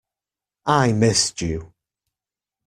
[0.65, 1.73] I missed you.